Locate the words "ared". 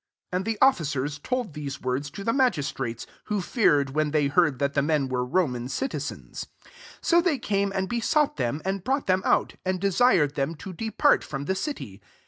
3.55-3.91